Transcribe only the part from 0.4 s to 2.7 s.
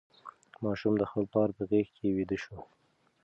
ماشوم د خپل پلار په غېږ کې ویده شو.